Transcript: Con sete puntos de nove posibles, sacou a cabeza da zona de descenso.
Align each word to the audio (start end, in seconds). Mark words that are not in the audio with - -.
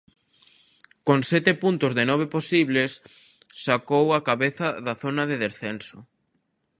Con 1.07 1.19
sete 1.31 1.51
puntos 1.63 1.91
de 1.97 2.03
nove 2.09 2.25
posibles, 2.35 2.91
sacou 3.65 4.05
a 4.11 4.19
cabeza 4.29 4.67
da 4.85 4.93
zona 5.03 5.23
de 5.31 5.35
descenso. 5.43 5.97